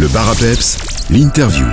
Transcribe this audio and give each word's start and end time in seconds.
Le 0.00 0.08
bar 0.08 0.32
l'interview. 1.10 1.66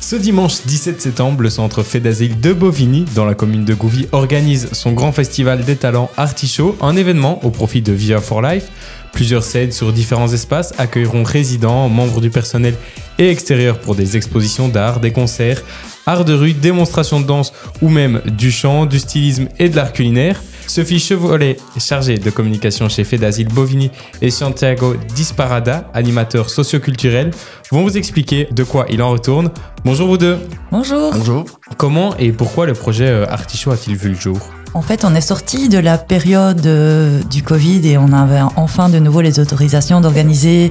Ce 0.00 0.16
dimanche 0.16 0.62
17 0.64 0.98
septembre, 0.98 1.42
le 1.42 1.50
centre 1.50 1.82
fait 1.82 2.00
d'asile 2.00 2.40
de 2.40 2.54
Bovigny, 2.54 3.04
dans 3.14 3.26
la 3.26 3.34
commune 3.34 3.66
de 3.66 3.74
Gouvy, 3.74 4.08
organise 4.12 4.70
son 4.72 4.92
grand 4.92 5.12
festival 5.12 5.62
des 5.62 5.76
talents 5.76 6.10
Artichaut, 6.16 6.74
un 6.80 6.96
événement 6.96 7.44
au 7.44 7.50
profit 7.50 7.82
de 7.82 7.92
Via 7.92 8.22
for 8.22 8.40
Life. 8.40 8.68
Plusieurs 9.12 9.44
scènes 9.44 9.72
sur 9.72 9.92
différents 9.92 10.32
espaces 10.32 10.72
accueilleront 10.78 11.22
résidents, 11.22 11.90
membres 11.90 12.22
du 12.22 12.30
personnel 12.30 12.76
et 13.18 13.28
extérieurs 13.28 13.78
pour 13.78 13.94
des 13.94 14.16
expositions 14.16 14.68
d'art, 14.68 15.00
des 15.00 15.12
concerts, 15.12 15.62
art 16.06 16.24
de 16.24 16.32
rue, 16.32 16.54
démonstrations 16.54 17.20
de 17.20 17.26
danse 17.26 17.52
ou 17.82 17.90
même 17.90 18.22
du 18.24 18.50
chant, 18.50 18.86
du 18.86 18.98
stylisme 18.98 19.48
et 19.58 19.68
de 19.68 19.76
l'art 19.76 19.92
culinaire. 19.92 20.40
Sophie 20.68 21.00
Chevolet, 21.00 21.56
chargée 21.78 22.18
de 22.18 22.30
communication 22.30 22.88
chez 22.88 23.02
Fedazil 23.02 23.48
Bovini 23.48 23.90
et 24.20 24.30
Santiago 24.30 24.96
Disparada, 25.14 25.90
animateur 25.94 26.50
socioculturel, 26.50 27.30
vont 27.72 27.82
vous 27.82 27.96
expliquer 27.96 28.48
de 28.52 28.64
quoi 28.64 28.84
il 28.90 29.02
en 29.02 29.10
retourne. 29.10 29.50
Bonjour 29.84 30.08
vous 30.08 30.18
deux. 30.18 30.38
Bonjour. 30.70 31.12
Bonjour. 31.14 31.44
Comment 31.78 32.14
et 32.18 32.32
pourquoi 32.32 32.66
le 32.66 32.74
projet 32.74 33.08
euh, 33.08 33.26
Artichaut 33.28 33.70
a-t-il 33.70 33.96
vu 33.96 34.10
le 34.10 34.14
jour? 34.14 34.38
En 34.74 34.82
fait, 34.82 35.04
on 35.04 35.14
est 35.14 35.22
sorti 35.22 35.70
de 35.70 35.78
la 35.78 35.96
période 35.96 36.66
euh, 36.66 37.22
du 37.30 37.42
Covid 37.42 37.88
et 37.88 37.96
on 37.96 38.12
avait 38.12 38.42
enfin 38.56 38.90
de 38.90 38.98
nouveau 38.98 39.22
les 39.22 39.40
autorisations 39.40 40.02
d'organiser 40.02 40.68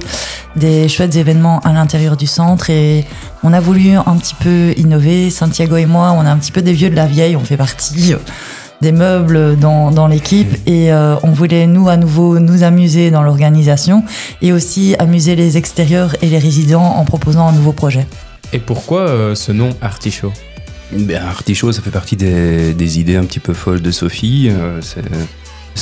des 0.54 0.88
chouettes 0.88 1.16
événements 1.16 1.58
à 1.60 1.72
l'intérieur 1.72 2.16
du 2.16 2.28
centre 2.28 2.70
et 2.70 3.04
on 3.42 3.52
a 3.52 3.58
voulu 3.60 3.90
un 3.96 4.16
petit 4.16 4.36
peu 4.36 4.72
innover. 4.76 5.30
Santiago 5.30 5.76
et 5.76 5.86
moi, 5.86 6.12
on 6.16 6.24
est 6.24 6.28
un 6.28 6.36
petit 6.38 6.52
peu 6.52 6.62
des 6.62 6.72
vieux 6.72 6.90
de 6.90 6.96
la 6.96 7.06
vieille, 7.06 7.34
on 7.34 7.44
fait 7.44 7.56
partie 7.56 8.14
euh, 8.14 8.18
des 8.80 8.92
meubles 8.92 9.56
dans, 9.58 9.90
dans 9.90 10.06
l'équipe 10.06 10.54
et 10.66 10.92
euh, 10.92 11.16
on 11.22 11.30
voulait 11.32 11.66
nous 11.66 11.88
à 11.88 11.96
nouveau 11.96 12.38
nous 12.38 12.62
amuser 12.62 13.10
dans 13.10 13.22
l'organisation 13.22 14.04
et 14.42 14.52
aussi 14.52 14.94
amuser 14.98 15.34
les 15.36 15.56
extérieurs 15.56 16.14
et 16.22 16.26
les 16.26 16.38
résidents 16.38 16.84
en 16.84 17.04
proposant 17.04 17.48
un 17.48 17.52
nouveau 17.52 17.72
projet. 17.72 18.06
Et 18.52 18.58
pourquoi 18.58 19.00
euh, 19.08 19.34
ce 19.34 19.52
nom 19.52 19.70
Artichaut? 19.80 20.32
Ben, 20.92 21.20
Artichaut, 21.22 21.72
ça 21.72 21.82
fait 21.82 21.90
partie 21.90 22.16
des, 22.16 22.72
des 22.72 22.98
idées 23.00 23.16
un 23.16 23.24
petit 23.24 23.40
peu 23.40 23.52
folles 23.52 23.82
de 23.82 23.90
Sophie. 23.90 24.48
Euh, 24.50 24.80
c'est- 24.80 25.02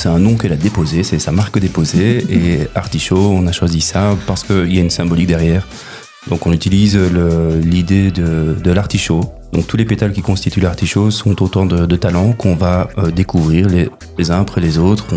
un 0.09 0.19
nom 0.19 0.35
qu'elle 0.35 0.53
a 0.53 0.57
déposé, 0.57 1.01
c'est 1.03 1.17
sa 1.17 1.31
marque 1.31 1.57
déposée. 1.59 2.23
Et 2.29 2.67
Artichaut, 2.75 3.31
on 3.31 3.47
a 3.47 3.51
choisi 3.51 3.81
ça 3.81 4.15
parce 4.27 4.43
qu'il 4.43 4.71
y 4.73 4.77
a 4.77 4.81
une 4.81 4.91
symbolique 4.91 5.25
derrière. 5.27 5.67
Donc 6.29 6.45
on 6.45 6.51
utilise 6.53 6.97
l'idée 7.63 8.11
de, 8.11 8.55
de 8.63 8.71
l'artichaut. 8.71 9.21
Donc 9.53 9.67
tous 9.67 9.77
les 9.77 9.85
pétales 9.85 10.11
qui 10.13 10.21
constituent 10.21 10.59
l'artichaut 10.59 11.09
sont 11.09 11.41
autant 11.41 11.65
de, 11.65 11.95
talents 11.95 12.33
qu'on 12.33 12.55
va 12.55 12.89
euh, 12.97 13.11
découvrir 13.11 13.67
les, 13.67 13.89
uns 14.31 14.41
après 14.41 14.61
les 14.61 14.77
autres. 14.77 15.07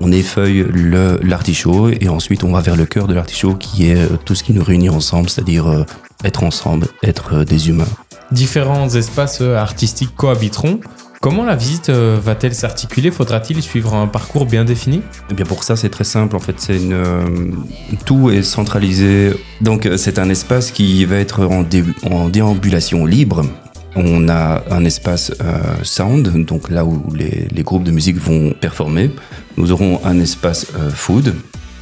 On, 0.00 0.10
effeuille 0.10 0.66
le- 0.72 1.20
l'artichaut 1.22 1.90
et 1.90 2.08
ensuite 2.08 2.44
on 2.44 2.52
va 2.52 2.60
vers 2.60 2.76
le 2.76 2.86
cœur 2.86 3.06
de 3.06 3.14
l'artichaut 3.14 3.54
qui 3.54 3.90
est 3.90 3.96
euh, 3.96 4.16
tout 4.24 4.34
ce 4.34 4.42
qui 4.42 4.52
nous 4.52 4.64
réunit 4.64 4.88
ensemble, 4.88 5.28
c'est-à-dire 5.28 5.66
euh, 5.68 5.84
être 6.24 6.42
ensemble, 6.44 6.86
être 7.02 7.44
des 7.44 7.68
humains. 7.68 7.86
Différents 8.32 8.88
espaces 8.88 9.40
artistiques 9.40 10.14
cohabiteront. 10.16 10.80
Comment 11.20 11.44
la 11.44 11.56
visite 11.56 11.88
euh, 11.88 12.18
va-t-elle 12.22 12.54
s'articuler? 12.54 13.10
Faudra-t-il 13.10 13.60
suivre 13.60 13.94
un 13.94 14.06
parcours 14.06 14.46
bien 14.46 14.64
défini? 14.64 15.02
Eh 15.30 15.34
bien 15.34 15.44
pour 15.44 15.64
ça 15.64 15.74
c'est 15.74 15.88
très 15.88 16.04
simple 16.04 16.36
en 16.36 16.38
fait 16.38 16.54
c'est 16.58 16.78
euh, 16.80 17.50
tout 18.04 18.30
est 18.30 18.42
centralisé 18.44 19.32
donc 19.60 19.86
euh, 19.86 19.96
c'est 19.96 20.20
un 20.20 20.28
espace 20.30 20.70
qui 20.70 21.04
va 21.06 21.16
être 21.16 21.44
en, 21.44 21.62
dé- 21.62 21.84
en 22.08 22.28
déambulation 22.28 23.04
libre. 23.04 23.42
On 23.96 24.28
a 24.28 24.62
un 24.70 24.84
espace 24.84 25.32
sound 25.82 26.44
donc 26.44 26.70
là 26.70 26.84
où 26.84 27.02
les, 27.12 27.48
les 27.50 27.62
groupes 27.64 27.82
de 27.82 27.90
musique 27.90 28.18
vont 28.18 28.52
performer. 28.52 29.10
Nous 29.56 29.72
aurons 29.72 30.00
un 30.04 30.20
espace 30.20 30.66
food 30.94 31.34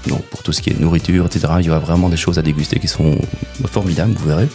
donc 0.07 0.23
pour 0.31 0.43
tout 0.43 0.53
ce 0.53 0.63
qui 0.63 0.71
est 0.71 0.81
nourriture 0.81 1.27
etc. 1.27 1.47
Il 1.61 1.67
y 1.67 1.71
aura 1.71 1.81
vraiment 1.81 2.09
des 2.09 2.17
choses 2.17 2.39
à 2.39 2.43
déguster 2.43 2.79
qui 2.79 2.89
sont 2.89 3.19
formidables 3.71 4.13
vous 4.17 4.29
verrez. 4.29 4.49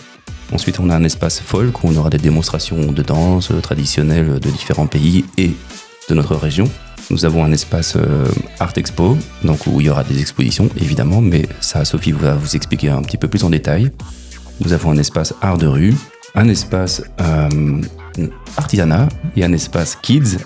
Ensuite 0.52 0.80
on 0.80 0.89
a 0.89 0.95
un 0.95 1.03
espace 1.03 1.39
folk 1.39 1.83
où 1.83 1.88
on 1.88 1.95
aura 1.95 2.09
des 2.09 2.17
démonstrations 2.17 2.91
de 2.91 3.02
danse 3.02 3.52
euh, 3.52 3.61
traditionnelles 3.61 4.39
de 4.39 4.49
différents 4.49 4.88
pays 4.88 5.25
et 5.38 5.51
de 6.09 6.16
notre 6.16 6.35
région. 6.35 6.69
Nous 7.09 7.25
avons 7.25 7.44
un 7.44 7.51
espace 7.51 7.95
euh, 7.95 8.25
Art 8.59 8.73
Expo, 8.75 9.17
donc 9.44 9.66
où 9.67 9.81
il 9.81 9.88
y 9.88 9.89
aura 9.89 10.03
des 10.03 10.19
expositions 10.19 10.69
évidemment, 10.78 11.22
mais 11.22 11.45
ça 11.59 11.84
Sophie 11.85 12.12
va 12.12 12.35
vous 12.35 12.56
expliquer 12.56 12.89
un 12.89 13.01
petit 13.01 13.17
peu 13.17 13.28
plus 13.28 13.44
en 13.44 13.50
détail. 13.50 13.91
Nous 14.59 14.73
avons 14.73 14.91
un 14.91 14.97
espace 14.97 15.34
Art 15.41 15.57
de 15.57 15.67
rue, 15.67 15.95
un 16.35 16.47
espace 16.47 17.03
euh, 17.19 17.81
artisanat 18.57 19.09
et 19.35 19.44
un 19.44 19.53
espace 19.53 19.97
Kids. 20.01 20.38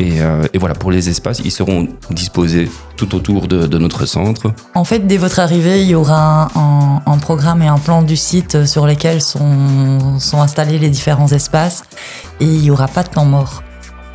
Et, 0.00 0.22
euh, 0.22 0.46
et 0.54 0.58
voilà, 0.58 0.74
pour 0.74 0.90
les 0.90 1.10
espaces, 1.10 1.42
ils 1.44 1.50
seront 1.50 1.86
disposés 2.10 2.70
tout 2.96 3.14
autour 3.14 3.48
de, 3.48 3.78
notre 3.78 4.06
centre. 4.06 4.50
En 4.74 4.84
fait, 4.84 5.06
dès 5.06 5.18
votre 5.18 5.40
arrivée, 5.40 5.82
il 5.82 5.88
y 5.88 5.94
aura 5.94 6.48
un, 6.54 7.18
programme 7.18 7.60
et 7.60 7.66
un 7.66 7.78
plan 7.78 8.00
du 8.02 8.16
site 8.16 8.64
sur 8.64 8.86
lesquels 8.86 9.20
sont, 9.20 10.18
sont 10.18 10.40
installés 10.40 10.78
les 10.78 10.88
différents 10.88 11.28
espaces 11.28 11.82
et 12.40 12.46
il 12.46 12.62
n'y 12.62 12.70
aura 12.70 12.88
pas 12.88 13.02
de 13.02 13.10
temps 13.10 13.26
mort. 13.26 13.62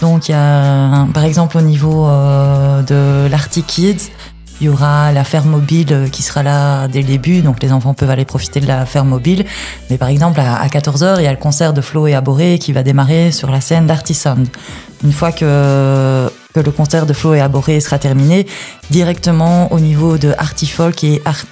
Donc, 0.02 0.28
par 0.28 1.24
exemple, 1.24 1.58
au 1.58 1.62
niveau 1.62 2.08
euh, 2.08 2.82
de 2.82 3.30
l'Arty 3.30 3.64
Kids, 3.64 4.12
il 4.62 4.68
y 4.68 4.70
aura 4.70 5.12
la 5.12 5.24
mobile 5.46 6.10
qui 6.12 6.24
sera 6.24 6.42
là 6.44 6.88
dès 6.88 7.02
le 7.02 7.08
début, 7.08 7.42
donc 7.42 7.62
les 7.62 7.72
enfants 7.72 7.94
peuvent 7.94 8.10
aller 8.10 8.26
profiter 8.26 8.60
de 8.60 8.68
la 8.68 8.86
ferme 8.86 9.10
mobile. 9.10 9.46
Mais 9.90 9.98
par 9.98 10.08
exemple, 10.08 10.40
à, 10.40 10.56
à 10.56 10.68
14h, 10.68 11.16
il 11.18 11.24
y 11.24 11.28
a 11.28 11.32
le 11.32 11.38
concert 11.38 11.74
de 11.74 11.82
Flo 11.82 12.08
et 12.08 12.14
Aboré 12.14 12.58
qui 12.58 12.72
va 12.72 12.84
démarrer 12.84 13.32
sur 13.32 13.52
la 13.52 13.60
scène 13.60 13.86
d'Artisan. 13.86 14.38
Une 15.04 15.12
fois 15.12 15.32
que, 15.32 16.30
le 16.56 16.72
concert 16.72 17.06
de 17.06 17.14
Flo 17.14 17.34
et 17.34 17.42
Aboré 17.42 17.80
sera 17.82 18.00
terminé, 18.00 18.48
directement 18.90 19.72
au 19.74 19.80
niveau 19.80 20.18
de 20.18 20.34
Artifolk 20.38 21.04
et 21.04 21.22
Art, 21.26 21.44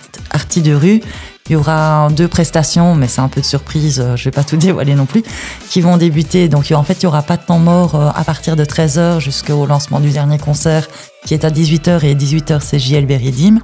de 0.55 0.73
rue, 0.73 1.01
il 1.49 1.53
y 1.53 1.55
aura 1.55 2.07
deux 2.11 2.27
prestations, 2.27 2.95
mais 2.95 3.07
c'est 3.07 3.21
un 3.21 3.27
peu 3.27 3.41
de 3.41 3.45
surprise, 3.45 3.99
euh, 3.99 4.15
je 4.15 4.25
vais 4.25 4.31
pas 4.31 4.43
tout 4.43 4.57
dévoiler 4.57 4.95
non 4.95 5.05
plus, 5.05 5.23
qui 5.69 5.81
vont 5.81 5.97
débuter. 5.97 6.47
Donc 6.49 6.71
en 6.71 6.83
fait, 6.83 7.01
il 7.01 7.03
y 7.03 7.07
aura 7.07 7.21
pas 7.21 7.37
de 7.37 7.43
temps 7.43 7.59
mort 7.59 7.95
euh, 7.95 8.09
à 8.15 8.23
partir 8.23 8.55
de 8.55 8.65
13h 8.65 9.19
jusqu'au 9.19 9.65
lancement 9.65 9.99
du 9.99 10.09
dernier 10.09 10.37
concert 10.37 10.87
qui 11.25 11.33
est 11.33 11.45
à 11.45 11.49
18h 11.49 12.05
et 12.05 12.15
18h 12.15 12.59
c'est 12.61 12.79
JL 12.79 13.05
Beridim. 13.05 13.59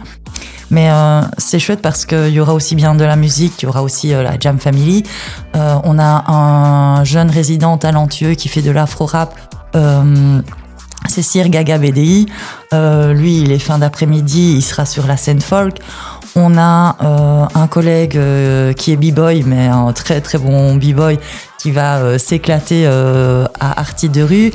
Mais 0.72 0.90
euh, 0.92 1.22
c'est 1.38 1.60
chouette 1.60 1.82
parce 1.82 2.06
qu'il 2.06 2.30
y 2.30 2.40
aura 2.40 2.54
aussi 2.54 2.76
bien 2.76 2.94
de 2.94 3.04
la 3.04 3.16
musique, 3.16 3.62
il 3.62 3.66
y 3.66 3.68
aura 3.68 3.82
aussi 3.82 4.14
euh, 4.14 4.22
la 4.22 4.40
Jam 4.40 4.60
Family. 4.60 5.04
Euh, 5.56 5.76
on 5.84 5.98
a 5.98 6.32
un 6.32 7.04
jeune 7.04 7.30
résident 7.30 7.78
talentueux 7.78 8.36
qui 8.36 8.50
fait 8.50 8.62
de 8.62 8.72
l'afro-rap. 8.72 9.34
C'est 11.08 11.22
Sir 11.22 11.50
Gaga 11.50 11.78
BDI. 11.78 12.28
Lui, 12.72 13.42
il 13.42 13.52
est 13.52 13.60
fin 13.60 13.80
d'après-midi, 13.80 14.56
il 14.58 14.62
sera 14.62 14.86
sur 14.86 15.08
la 15.08 15.18
scène 15.18 15.42
folk. 15.42 15.78
On 16.36 16.58
a 16.58 16.96
euh, 17.02 17.46
un 17.56 17.68
collègue 17.68 18.18
euh, 18.18 18.74
qui 18.74 18.92
est 18.92 18.98
b-boy, 18.98 19.44
mais 19.46 19.68
un 19.68 19.92
très 19.94 20.22
très 20.22 20.38
bon 20.38 20.76
b-boy, 20.76 21.20
qui 21.58 21.72
va 21.72 21.98
euh, 21.98 22.18
s'éclater 22.18 22.84
euh, 22.86 23.46
à 23.60 23.80
Artie 23.80 24.10
de 24.10 24.22
rue. 24.22 24.52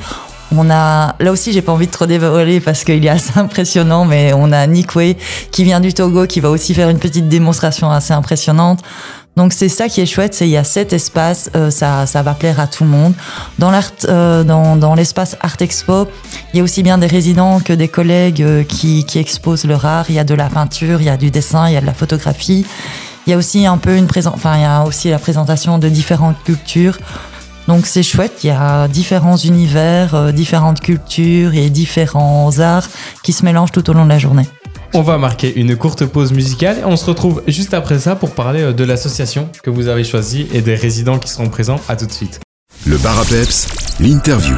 On 0.57 0.71
a, 0.71 1.17
là 1.19 1.33
aussi, 1.33 1.53
j'ai 1.53 1.63
pas 1.63 1.73
envie 1.73 1.87
de 1.87 1.93
trop 1.93 2.07
dévoiler 2.07 2.61
parce 2.61 2.85
qu'il 2.85 3.05
est 3.05 3.09
assez 3.09 3.33
impressionnant, 3.39 4.05
mais 4.05 4.33
on 4.35 4.53
a 4.53 4.67
Nick 4.67 4.95
Way 4.95 5.17
qui 5.51 5.65
vient 5.65 5.81
du 5.81 5.93
Togo, 5.93 6.27
qui 6.27 6.41
va 6.41 6.51
aussi 6.51 6.75
faire 6.75 6.89
une 6.91 6.99
petite 6.99 7.29
démonstration 7.29 7.91
assez 7.91 8.13
impressionnante. 8.13 8.81
Donc 9.37 9.53
c'est 9.53 9.69
ça 9.69 9.89
qui 9.89 10.01
est 10.01 10.07
chouette, 10.07 10.33
c'est 10.35 10.47
il 10.47 10.53
y 10.53 10.57
a 10.57 10.63
sept 10.63 10.93
espaces, 10.93 11.51
euh, 11.57 11.71
ça, 11.71 12.07
ça 12.07 12.23
va 12.23 12.35
plaire 12.35 12.61
à 12.61 12.69
tout 12.69 12.85
le 12.85 12.91
monde. 12.91 13.15
Dans 13.59 13.71
l'art, 13.71 13.91
euh, 14.09 14.45
dans, 14.45 14.77
dans 14.77 14.95
l'espace 14.95 15.37
Art 15.41 15.57
Expo, 15.61 16.07
il 16.53 16.59
y 16.59 16.61
a 16.61 16.63
aussi 16.63 16.85
bien 16.85 16.99
des 16.99 17.09
résidents 17.09 17.59
que 17.59 17.73
des 17.73 17.89
collègues 17.89 18.43
euh, 18.43 18.63
qui, 18.63 19.05
qui 19.05 19.19
exposent 19.19 19.65
leur 19.65 19.85
art. 19.85 20.07
Il 20.09 20.15
y 20.15 20.21
a 20.21 20.25
de 20.25 20.35
la 20.35 20.49
peinture, 20.49 21.01
il 21.01 21.07
y 21.07 21.11
a 21.11 21.17
du 21.17 21.33
dessin, 21.33 21.69
il 21.69 21.75
y 21.75 21.77
a 21.77 21.81
de 21.81 21.87
la 21.87 21.95
photographie. 21.95 22.65
Il 23.27 23.31
y 23.31 23.33
a 23.33 23.37
aussi 23.37 23.67
un 23.67 23.79
peu 23.79 23.97
une 23.97 24.07
présent, 24.07 24.33
enfin 24.35 24.57
il 24.57 24.63
y 24.63 24.67
a 24.67 24.85
aussi 24.85 25.09
la 25.09 25.19
présentation 25.19 25.79
de 25.79 25.89
différentes 25.89 26.43
cultures. 26.45 26.99
Donc 27.67 27.87
c'est 27.87 28.03
chouette, 28.03 28.45
il 28.45 28.49
y 28.49 28.51
a 28.51 28.87
différents 28.89 29.39
univers, 29.39 30.15
euh, 30.15 30.33
différentes 30.33 30.81
cultures 30.81 31.55
et 31.55 31.71
différents 31.71 32.59
arts 32.59 32.89
qui 33.23 33.33
se 33.33 33.45
mélangent 33.45 33.73
tout 33.73 33.89
au 33.89 33.95
long 33.95 34.05
de 34.05 34.11
la 34.11 34.19
journée. 34.19 34.47
On 34.97 35.03
va 35.03 35.19
marquer 35.19 35.53
une 35.59 35.77
courte 35.77 36.07
pause 36.07 36.33
musicale 36.33 36.79
et 36.79 36.85
on 36.85 36.97
se 36.97 37.05
retrouve 37.05 37.43
juste 37.49 37.75
après 37.75 37.99
ça 37.99 38.15
pour 38.15 38.31
parler 38.31 38.61
euh, 38.61 38.73
de 38.73 38.85
l'association 38.85 39.49
que 39.65 39.69
vous 39.69 39.89
avez 39.89 40.05
choisie 40.05 40.47
et 40.55 40.61
des 40.61 40.77
résidents 40.77 41.19
qui 41.19 41.29
seront 41.29 41.49
présents. 41.49 41.81
À 41.89 41.97
tout 41.97 42.07
de 42.07 42.13
suite. 42.13 42.39
Le 42.87 42.97
bar 42.99 43.19
à 43.19 43.25
peps, 43.25 43.71
l'interview. 43.99 44.55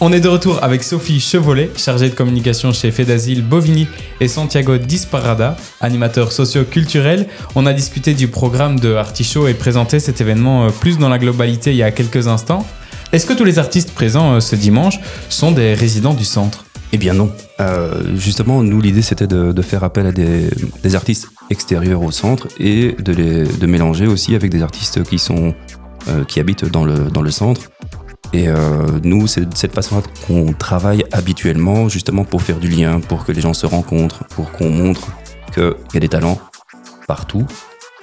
On 0.00 0.14
est 0.14 0.20
de 0.20 0.28
retour 0.28 0.64
avec 0.64 0.82
Sophie 0.82 1.20
Chevolet, 1.20 1.70
chargée 1.76 2.08
de 2.08 2.14
communication 2.14 2.72
chez 2.72 2.90
Fedazil 2.90 3.42
Bovigny 3.42 3.86
et 4.20 4.28
Santiago 4.28 4.78
Disparada, 4.78 5.58
animateur 5.82 6.32
socio-culturel. 6.32 7.26
On 7.54 7.66
a 7.66 7.74
discuté 7.74 8.14
du 8.14 8.28
programme 8.28 8.80
de 8.80 8.94
Artichaut 8.94 9.46
et 9.46 9.52
présenté 9.52 10.00
cet 10.00 10.22
événement 10.22 10.64
euh, 10.64 10.70
plus 10.70 10.96
dans 10.96 11.10
la 11.10 11.18
globalité 11.18 11.72
il 11.72 11.76
y 11.76 11.82
a 11.82 11.90
quelques 11.90 12.28
instants. 12.28 12.66
Est-ce 13.12 13.26
que 13.26 13.34
tous 13.34 13.44
les 13.44 13.58
artistes 13.58 13.92
présents 13.92 14.36
euh, 14.36 14.40
ce 14.40 14.56
dimanche 14.56 15.00
sont 15.28 15.52
des 15.52 15.74
résidents 15.74 16.14
du 16.14 16.24
centre? 16.24 16.64
Eh 16.92 16.96
bien 16.96 17.12
non. 17.12 17.30
Euh, 17.60 18.16
justement, 18.16 18.62
nous, 18.62 18.80
l'idée, 18.80 19.02
c'était 19.02 19.26
de, 19.26 19.52
de 19.52 19.62
faire 19.62 19.84
appel 19.84 20.06
à 20.06 20.12
des, 20.12 20.48
des 20.82 20.94
artistes 20.94 21.28
extérieurs 21.50 22.02
au 22.02 22.10
centre 22.10 22.48
et 22.58 22.92
de 22.98 23.12
les 23.12 23.44
de 23.44 23.66
mélanger 23.66 24.06
aussi 24.06 24.34
avec 24.34 24.50
des 24.50 24.62
artistes 24.62 25.02
qui, 25.02 25.18
sont, 25.18 25.54
euh, 26.08 26.24
qui 26.24 26.40
habitent 26.40 26.64
dans 26.64 26.84
le, 26.84 27.10
dans 27.10 27.22
le 27.22 27.30
centre. 27.30 27.62
Et 28.32 28.48
euh, 28.48 28.54
nous, 29.04 29.26
c'est 29.26 29.48
de 29.48 29.54
cette 29.56 29.74
façon 29.74 30.02
qu'on 30.26 30.52
travaille 30.52 31.04
habituellement, 31.12 31.88
justement 31.88 32.24
pour 32.24 32.42
faire 32.42 32.58
du 32.58 32.68
lien, 32.68 33.00
pour 33.00 33.24
que 33.24 33.32
les 33.32 33.40
gens 33.40 33.54
se 33.54 33.66
rencontrent, 33.66 34.24
pour 34.28 34.50
qu'on 34.52 34.70
montre 34.70 35.08
qu'il 35.52 35.74
y 35.94 35.96
a 35.96 36.00
des 36.00 36.08
talents 36.08 36.38
partout, 37.06 37.46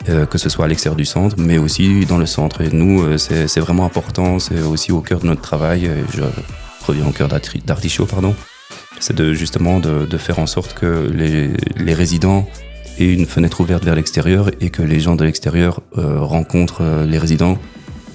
euh, 0.09 0.25
que 0.25 0.37
ce 0.39 0.49
soit 0.49 0.65
à 0.65 0.67
l'extérieur 0.67 0.95
du 0.95 1.05
centre, 1.05 1.35
mais 1.39 1.57
aussi 1.59 2.05
dans 2.05 2.17
le 2.17 2.25
centre. 2.25 2.61
Et 2.61 2.69
nous, 2.71 3.03
euh, 3.03 3.17
c'est 3.17 3.59
vraiment 3.59 3.85
important, 3.85 4.39
c'est 4.39 4.61
aussi 4.61 4.91
au 4.91 5.01
cœur 5.01 5.19
de 5.19 5.27
notre 5.27 5.41
travail. 5.41 5.85
Et 5.85 6.03
je 6.15 6.21
reviens 6.87 7.07
au 7.07 7.11
cœur 7.11 7.27
d'Arti- 7.27 7.61
d'Artichaut, 7.65 8.05
pardon. 8.05 8.35
C'est 8.99 9.15
de, 9.15 9.33
justement 9.33 9.79
de, 9.79 10.05
de 10.05 10.17
faire 10.17 10.39
en 10.39 10.47
sorte 10.47 10.73
que 10.73 11.09
les, 11.13 11.51
les 11.77 11.93
résidents 11.93 12.47
aient 12.97 13.11
une 13.11 13.25
fenêtre 13.25 13.61
ouverte 13.61 13.83
vers 13.83 13.95
l'extérieur 13.95 14.49
et 14.61 14.69
que 14.69 14.81
les 14.81 14.99
gens 14.99 15.15
de 15.15 15.23
l'extérieur 15.23 15.81
euh, 15.97 16.19
rencontrent 16.21 16.81
euh, 16.81 17.05
les 17.05 17.17
résidents 17.17 17.57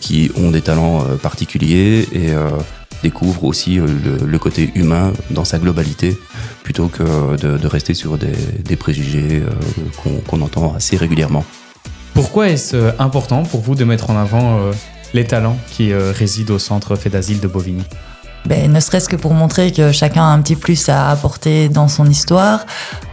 qui 0.01 0.31
ont 0.37 0.51
des 0.51 0.63
talents 0.63 1.03
euh, 1.03 1.17
particuliers 1.17 2.09
et 2.13 2.31
euh, 2.31 2.49
découvrent 3.03 3.45
aussi 3.45 3.79
euh, 3.79 3.87
le, 3.87 4.27
le 4.27 4.39
côté 4.39 4.71
humain 4.75 5.13
dans 5.31 5.45
sa 5.45 5.59
globalité 5.59 6.17
plutôt 6.63 6.89
que 6.89 7.37
de, 7.37 7.59
de 7.59 7.67
rester 7.67 7.95
sur 7.95 8.17
des, 8.17 8.33
des 8.65 8.77
préjugés 8.77 9.43
qu'on 10.27 10.41
entend 10.41 10.75
assez 10.75 10.97
régulièrement. 10.97 11.45
Pourquoi 12.15 12.49
est-ce 12.49 12.93
important 12.99 13.43
pour 13.43 13.61
vous 13.61 13.75
de 13.75 13.85
mettre 13.85 14.11
en 14.11 14.17
avant 14.17 14.71
les 15.15 15.25
talents 15.25 15.59
qui 15.73 15.93
résident 15.93 16.55
au 16.55 16.59
centre 16.59 16.97
fait 16.97 17.11
d'asile 17.11 17.41
de 17.41 17.49
Bovigny? 17.49 17.83
Ben, 18.47 18.73
ne 18.73 18.81
serait-ce 18.81 19.09
que 19.09 19.17
pour 19.17 19.35
montrer 19.35 19.71
que 19.71 19.93
chacun 19.93 20.23
a 20.23 20.29
un 20.29 20.41
petit 20.41 20.57
plus 20.57 20.89
à 20.89 21.11
apporter 21.11 21.69
dans 21.69 21.89
son 21.89 22.07
histoire. 22.07 22.65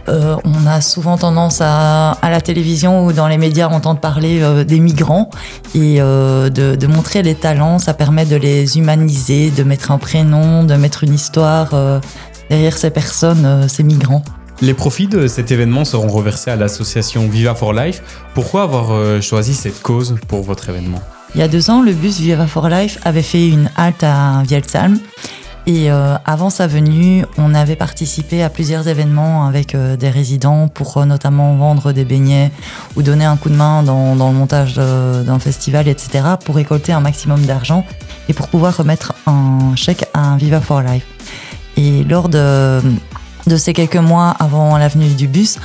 Euh, 0.08 0.36
on 0.44 0.66
a 0.66 0.80
souvent 0.80 1.18
tendance 1.18 1.60
à, 1.60 2.16
la 2.22 2.40
télévision 2.40 3.04
ou 3.04 3.12
dans 3.12 3.28
les 3.28 3.36
médias 3.36 3.68
entendre 3.68 4.00
parler 4.00 4.40
euh, 4.40 4.64
des 4.64 4.80
migrants 4.80 5.28
et 5.74 6.00
euh, 6.00 6.48
de, 6.48 6.76
de 6.76 6.86
montrer 6.86 7.22
les 7.22 7.34
talents, 7.34 7.78
ça 7.78 7.92
permet 7.92 8.24
de 8.24 8.36
les 8.36 8.78
humaniser, 8.78 9.50
de 9.50 9.62
mettre 9.64 9.90
un 9.90 9.98
prénom, 9.98 10.64
de 10.64 10.74
mettre 10.74 11.04
une 11.04 11.14
histoire 11.14 12.00
derrière 12.48 12.76
ces 12.76 12.90
personnes, 12.90 13.68
ces 13.68 13.82
migrants. 13.82 14.22
Les 14.60 14.74
profits 14.74 15.06
de 15.06 15.28
cet 15.28 15.52
événement 15.52 15.84
seront 15.84 16.08
reversés 16.08 16.50
à 16.50 16.56
l'association 16.56 17.28
Viva 17.28 17.54
for 17.54 17.72
Life. 17.72 18.02
Pourquoi 18.34 18.62
avoir 18.62 19.22
choisi 19.22 19.54
cette 19.54 19.82
cause 19.82 20.16
pour 20.26 20.42
votre 20.42 20.68
événement? 20.70 21.00
Il 21.34 21.40
y 21.40 21.42
a 21.42 21.48
deux 21.48 21.70
ans, 21.70 21.82
le 21.82 21.92
bus 21.92 22.20
Viva 22.20 22.46
for 22.46 22.68
Life 22.68 22.98
avait 23.04 23.22
fait 23.22 23.48
une 23.48 23.70
halte 23.76 24.02
à 24.02 24.42
Vielsalm. 24.46 24.98
Et 25.66 25.90
euh, 25.90 26.16
avant 26.24 26.48
sa 26.48 26.66
venue, 26.66 27.26
on 27.36 27.54
avait 27.54 27.76
participé 27.76 28.42
à 28.42 28.48
plusieurs 28.48 28.88
événements 28.88 29.46
avec 29.46 29.74
euh, 29.74 29.96
des 29.96 30.08
résidents 30.08 30.66
pour 30.66 30.96
euh, 30.96 31.04
notamment 31.04 31.54
vendre 31.56 31.92
des 31.92 32.06
beignets 32.06 32.50
ou 32.96 33.02
donner 33.02 33.26
un 33.26 33.36
coup 33.36 33.50
de 33.50 33.54
main 33.54 33.82
dans, 33.82 34.14
le 34.14 34.32
montage 34.32 34.76
d'un 34.76 35.38
festival, 35.38 35.86
etc. 35.86 36.24
pour 36.42 36.56
récolter 36.56 36.92
un 36.92 37.00
maximum 37.00 37.44
d'argent 37.44 37.84
et 38.30 38.32
pour 38.32 38.48
pouvoir 38.48 38.78
remettre 38.78 39.12
un 39.26 39.76
chèque 39.76 40.06
à 40.14 40.20
un 40.20 40.36
Viva 40.38 40.62
for 40.62 40.80
Life. 40.80 41.04
Et 41.76 42.02
lors 42.04 42.30
de, 42.30 42.80
de 43.46 43.56
ces 43.58 43.74
quelques 43.74 43.96
mois 43.96 44.34
avant 44.38 44.78
la 44.78 44.88
venue 44.88 45.12
du 45.12 45.28
bus, 45.28 45.58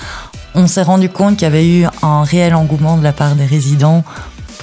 on 0.54 0.68
s'est 0.68 0.84
rendu 0.84 1.08
compte 1.08 1.38
qu'il 1.38 1.44
y 1.44 1.46
avait 1.46 1.68
eu 1.68 1.86
un 2.02 2.24
réel 2.24 2.54
engouement 2.56 2.98
de 2.98 3.04
la 3.04 3.14
part 3.14 3.36
des 3.36 3.46
résidents 3.46 4.04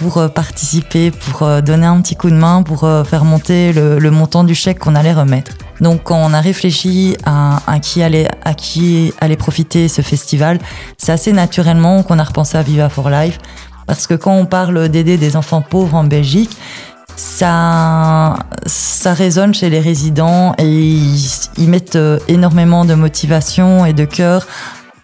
pour 0.00 0.16
euh, 0.16 0.28
participer, 0.28 1.10
pour 1.10 1.42
euh, 1.42 1.60
donner 1.60 1.84
un 1.84 2.00
petit 2.00 2.16
coup 2.16 2.30
de 2.30 2.34
main, 2.34 2.62
pour 2.62 2.84
euh, 2.84 3.04
faire 3.04 3.24
monter 3.24 3.72
le, 3.72 3.98
le 3.98 4.10
montant 4.10 4.44
du 4.44 4.54
chèque 4.54 4.78
qu'on 4.78 4.94
allait 4.94 5.12
remettre. 5.12 5.52
Donc 5.80 6.04
quand 6.04 6.16
on 6.16 6.32
a 6.32 6.40
réfléchi 6.40 7.16
à, 7.24 7.60
à 7.66 7.78
qui 7.78 8.02
allait 8.02 8.28
à 8.42 8.54
qui 8.54 9.12
allait 9.20 9.36
profiter 9.36 9.88
ce 9.88 10.00
festival, 10.00 10.58
c'est 10.96 11.12
assez 11.12 11.32
naturellement 11.32 12.02
qu'on 12.02 12.18
a 12.18 12.24
repensé 12.24 12.56
à 12.56 12.62
Viva 12.62 12.88
for 12.88 13.10
Life 13.10 13.38
parce 13.86 14.06
que 14.06 14.14
quand 14.14 14.34
on 14.34 14.46
parle 14.46 14.88
d'aider 14.88 15.18
des 15.18 15.36
enfants 15.36 15.62
pauvres 15.62 15.96
en 15.96 16.04
Belgique, 16.04 16.56
ça, 17.16 18.36
ça 18.64 19.12
résonne 19.12 19.52
chez 19.52 19.68
les 19.68 19.80
résidents 19.80 20.54
et 20.58 20.64
ils, 20.64 21.30
ils 21.58 21.68
mettent 21.68 21.98
énormément 22.28 22.86
de 22.86 22.94
motivation 22.94 23.84
et 23.84 23.92
de 23.92 24.06
cœur 24.06 24.46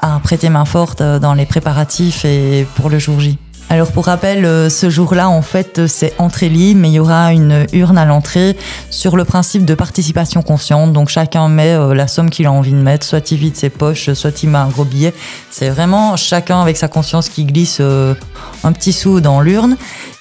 à 0.01 0.19
prêter 0.21 0.49
main 0.49 0.65
forte 0.65 1.03
dans 1.03 1.35
les 1.35 1.47
préparatifs 1.47 2.25
et 2.25 2.67
pour 2.77 2.89
le 2.89 2.99
jour 2.99 3.21
J. 3.21 3.39
Alors 3.69 3.91
pour 3.91 4.07
rappel, 4.07 4.45
euh, 4.45 4.71
ce 4.71 4.89
jour-là, 4.89 5.29
en 5.29 5.43
fait, 5.43 5.89
c'est 5.89 6.15
entrée 6.19 6.49
libre, 6.49 6.81
mais 6.81 6.89
il 6.89 6.95
y 6.95 7.01
aura 7.01 7.33
une 7.33 7.67
urne 7.73 7.99
à 7.99 8.05
l'entrée 8.05 8.57
sur 8.91 9.17
le 9.17 9.25
principe 9.25 9.65
de 9.65 9.75
participation 9.75 10.43
consciente. 10.43 10.93
Donc 10.93 11.09
chacun 11.09 11.49
met 11.49 11.75
euh, 11.75 11.93
la 11.93 12.07
somme 12.07 12.31
qu'il 12.31 12.47
a 12.47 12.53
envie 12.53 12.71
de 12.71 12.77
mettre, 12.77 13.05
soit 13.05 13.31
il 13.33 13.39
vide 13.39 13.57
ses 13.57 13.69
poches, 13.69 14.13
soit 14.13 14.43
il 14.45 14.51
met 14.51 14.59
un 14.59 14.69
gros 14.69 14.85
billet. 14.85 15.13
C'est 15.51 15.69
vraiment 15.69 16.17
chacun 16.17 16.61
avec 16.63 16.77
sa 16.77 16.87
conscience 16.87 17.29
qui 17.29 17.45
glisse 17.45 17.79
euh, 17.81 18.15
un 18.63 18.73
petit 18.73 18.93
sou 18.93 19.21
dans 19.21 19.41
l'urne. 19.41 19.77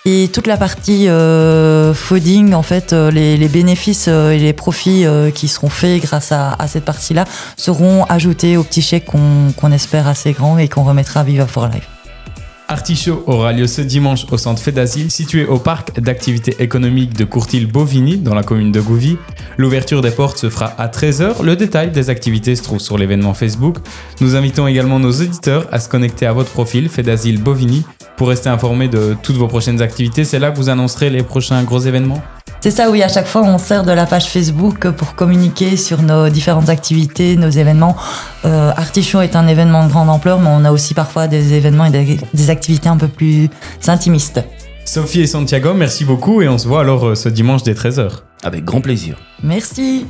Et 0.05 0.29
toute 0.33 0.47
la 0.47 0.57
partie 0.57 1.05
euh, 1.07 1.93
en 2.53 2.63
fait, 2.63 2.93
les, 2.93 3.47
bénéfices 3.47 4.07
et 4.07 4.37
les 4.37 4.53
profits 4.53 5.05
qui 5.33 5.47
seront 5.47 5.69
faits 5.69 6.01
grâce 6.01 6.31
à, 6.31 6.55
cette 6.67 6.85
partie-là 6.85 7.25
seront 7.57 8.03
ajoutés 8.05 8.55
au 8.57 8.63
petit 8.63 8.83
chèque 8.83 9.05
qu'on 9.05 9.51
qu'on 9.55 9.71
espère 9.71 10.07
assez 10.07 10.33
grand 10.33 10.59
et 10.59 10.67
qu'on 10.67 10.83
remettra 10.83 11.21
à 11.21 11.23
Viva 11.23 11.47
for 11.47 11.67
Life. 11.67 11.94
Artichaut 12.67 13.23
aura 13.27 13.53
lieu 13.53 13.67
ce 13.67 13.81
dimanche 13.81 14.25
au 14.31 14.37
centre 14.37 14.61
fait 14.61 14.71
d'asile 14.71 15.11
situé 15.11 15.45
au 15.45 15.59
parc 15.59 15.99
d'activités 15.99 16.55
économiques 16.59 17.15
de 17.15 17.23
Courtil-Bovigny 17.23 18.17
dans 18.17 18.33
la 18.33 18.41
commune 18.41 18.71
de 18.71 18.81
Gouvy. 18.81 19.17
L'ouverture 19.57 20.01
des 20.01 20.09
portes 20.09 20.39
se 20.39 20.49
fera 20.49 20.73
à 20.79 20.87
13h. 20.87 21.43
Le 21.43 21.55
détail 21.55 21.91
des 21.91 22.09
activités 22.09 22.55
se 22.55 22.63
trouve 22.63 22.79
sur 22.79 22.97
l'événement 22.97 23.35
Facebook. 23.35 23.77
Nous 24.19 24.35
invitons 24.35 24.65
également 24.65 24.99
nos 24.99 25.11
auditeurs 25.11 25.67
à 25.71 25.79
se 25.79 25.89
connecter 25.89 26.25
à 26.25 26.33
votre 26.33 26.49
profil 26.49 26.89
fait 26.89 27.03
d'asile 27.03 27.41
Bovigny 27.41 27.85
pour 28.17 28.29
rester 28.29 28.49
informés 28.49 28.87
de 28.87 29.15
toutes 29.21 29.35
vos 29.35 29.47
prochaines 29.47 29.81
activités. 29.83 30.23
C'est 30.23 30.39
là 30.39 30.49
que 30.49 30.57
vous 30.57 30.69
annoncerez 30.69 31.11
les 31.11 31.21
prochains 31.21 31.63
gros 31.63 31.79
événements. 31.79 32.23
C'est 32.65 32.71
ça, 32.71 32.89
oui, 32.89 33.03
à 33.03 33.07
chaque 33.07 33.27
fois, 33.27 33.43
on 33.43 33.59
sert 33.59 33.83
de 33.83 33.91
la 33.91 34.07
page 34.07 34.25
Facebook 34.25 34.89
pour 34.89 35.13
communiquer 35.13 35.77
sur 35.77 36.01
nos 36.01 36.29
différentes 36.29 36.67
activités, 36.69 37.35
nos 37.35 37.51
événements. 37.51 37.95
Euh, 38.43 38.71
Artichaut 38.75 39.21
est 39.21 39.35
un 39.35 39.45
événement 39.45 39.85
de 39.85 39.91
grande 39.91 40.09
ampleur, 40.09 40.39
mais 40.39 40.49
on 40.49 40.65
a 40.65 40.71
aussi 40.71 40.95
parfois 40.95 41.27
des 41.27 41.53
événements 41.53 41.85
et 41.85 41.91
des, 41.91 42.17
des 42.33 42.49
activités 42.49 42.89
un 42.89 42.97
peu 42.97 43.07
plus 43.07 43.49
intimistes. 43.85 44.41
Sophie 44.83 45.21
et 45.21 45.27
Santiago, 45.27 45.75
merci 45.75 46.05
beaucoup 46.05 46.41
et 46.41 46.49
on 46.49 46.57
se 46.57 46.67
voit 46.67 46.79
alors 46.81 47.05
euh, 47.09 47.13
ce 47.13 47.29
dimanche 47.29 47.61
dès 47.61 47.73
13h. 47.73 48.23
Avec 48.41 48.65
grand 48.65 48.81
plaisir. 48.81 49.17
Merci. 49.43 50.07